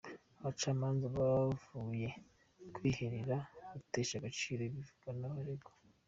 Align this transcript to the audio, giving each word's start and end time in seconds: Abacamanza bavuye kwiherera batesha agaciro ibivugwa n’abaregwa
Abacamanza 0.39 1.05
bavuye 1.17 2.09
kwiherera 2.75 3.35
batesha 3.71 4.13
agaciro 4.17 4.61
ibivugwa 4.63 5.09
n’abaregwa 5.19 5.71